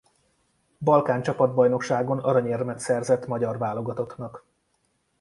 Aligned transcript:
Balkán 0.79 1.21
csapatbajnokságon 1.23 2.19
aranyérmet 2.19 2.79
szerzett 2.79 3.27
magyar 3.27 3.57
válogatottnak. 3.57 4.43